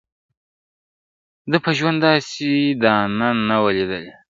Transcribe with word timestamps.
•ده 1.51 1.57
په 1.63 1.71
ژوند 1.77 1.97
داسي 2.03 2.53
دانه 2.81 3.29
نه 3.49 3.55
وه 3.61 3.71
لیدلې- 3.77 4.09